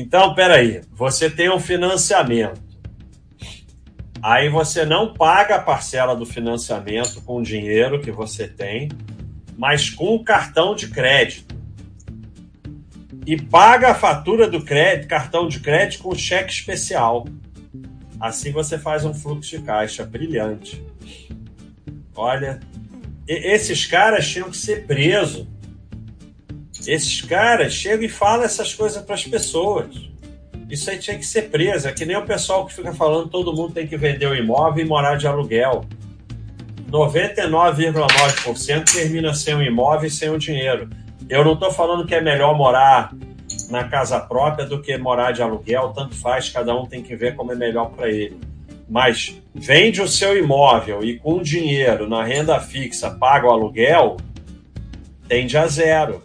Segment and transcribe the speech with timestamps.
[0.00, 2.62] Então, peraí, você tem um financiamento.
[4.22, 8.88] Aí você não paga a parcela do financiamento com o dinheiro que você tem,
[9.56, 11.52] mas com o cartão de crédito.
[13.26, 17.26] E paga a fatura do crédito, cartão de crédito com cheque especial.
[18.20, 20.80] Assim você faz um fluxo de caixa brilhante.
[22.14, 22.60] Olha,
[23.26, 25.44] esses caras tinham que ser presos.
[26.86, 30.08] Esses caras chegam e falam essas coisas para as pessoas.
[30.70, 31.88] Isso aí tinha que ser preso.
[31.88, 34.84] É que nem o pessoal que fica falando todo mundo tem que vender o imóvel
[34.84, 35.84] e morar de aluguel.
[36.90, 40.88] 99,9% termina sem o imóvel e sem o dinheiro.
[41.28, 43.12] Eu não estou falando que é melhor morar
[43.70, 47.36] na casa própria do que morar de aluguel, tanto faz, cada um tem que ver
[47.36, 48.40] como é melhor para ele.
[48.88, 54.16] Mas vende o seu imóvel e com dinheiro na renda fixa paga o aluguel,
[55.28, 56.22] tende a zero.